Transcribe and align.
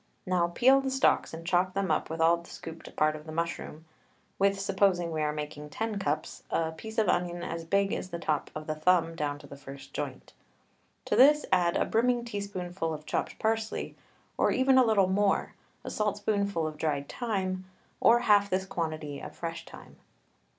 Now 0.25 0.47
peel 0.47 0.81
the 0.81 0.89
stalks 0.89 1.31
and 1.31 1.45
chop 1.45 1.75
them 1.75 1.91
up 1.91 2.09
with 2.09 2.19
all 2.21 2.37
the 2.37 2.49
scooped 2.49 2.95
part 2.95 3.15
of 3.15 3.27
the 3.27 3.31
mushroom, 3.31 3.85
with, 4.39 4.59
supposing 4.59 5.11
we 5.11 5.21
are 5.21 5.31
making 5.31 5.69
ten 5.69 5.99
cups, 5.99 6.41
a 6.49 6.71
piece 6.71 6.97
of 6.97 7.07
onion 7.07 7.43
as 7.43 7.65
big 7.65 7.93
as 7.93 8.09
the 8.09 8.17
top 8.17 8.49
of 8.55 8.65
the 8.65 8.73
thumb 8.73 9.15
down 9.15 9.37
to 9.37 9.45
the 9.45 9.55
first 9.55 9.93
joint. 9.93 10.33
To 11.05 11.15
this 11.15 11.45
add 11.51 11.77
a 11.77 11.85
brimming 11.85 12.25
teaspoonful 12.25 12.91
of 12.91 13.05
chopped 13.05 13.37
parsley, 13.37 13.95
or 14.39 14.49
even 14.49 14.79
a 14.79 14.83
little 14.83 15.07
more, 15.07 15.53
a 15.83 15.91
saltspoonful 15.91 16.65
of 16.65 16.79
dried 16.79 17.07
thyme, 17.07 17.65
or 17.99 18.21
half 18.21 18.49
this 18.49 18.65
quantity 18.65 19.19
of 19.19 19.35
fresh 19.35 19.67
thyme. 19.67 19.97